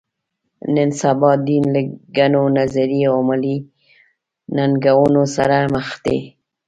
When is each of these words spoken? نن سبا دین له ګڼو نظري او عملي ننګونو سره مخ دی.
نن 0.73 0.89
سبا 1.01 1.31
دین 1.47 1.63
له 1.73 1.81
ګڼو 2.17 2.43
نظري 2.57 2.99
او 3.09 3.15
عملي 3.21 3.55
ننګونو 4.55 5.23
سره 5.35 5.57
مخ 5.73 5.87
دی. 6.05 6.17